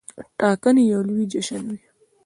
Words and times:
ټاکنې 0.39 0.83
یو 0.93 1.01
لوی 1.07 1.23
جشن 1.31 1.61
وي. 1.71 1.81